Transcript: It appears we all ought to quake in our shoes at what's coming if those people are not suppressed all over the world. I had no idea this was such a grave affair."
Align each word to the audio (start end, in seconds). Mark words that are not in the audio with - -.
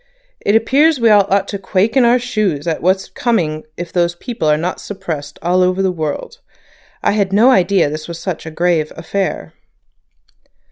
It 0.43 0.55
appears 0.55 0.99
we 0.99 1.11
all 1.11 1.27
ought 1.29 1.47
to 1.49 1.59
quake 1.59 1.95
in 1.95 2.05
our 2.05 2.17
shoes 2.17 2.65
at 2.65 2.81
what's 2.81 3.07
coming 3.07 3.65
if 3.77 3.93
those 3.93 4.15
people 4.15 4.47
are 4.47 4.57
not 4.57 4.81
suppressed 4.81 5.37
all 5.43 5.61
over 5.61 5.83
the 5.83 5.91
world. 5.91 6.39
I 7.03 7.11
had 7.11 7.31
no 7.31 7.51
idea 7.51 7.87
this 7.87 8.07
was 8.07 8.17
such 8.17 8.47
a 8.47 8.49
grave 8.49 8.91
affair." 8.97 9.53